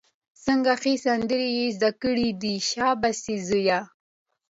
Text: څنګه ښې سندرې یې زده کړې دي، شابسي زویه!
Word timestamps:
څنګه 0.45 0.73
ښې 0.81 0.93
سندرې 1.05 1.49
یې 1.57 1.65
زده 1.75 1.91
کړې 2.01 2.29
دي، 2.41 2.55
شابسي 2.69 3.35
زویه! 3.47 3.79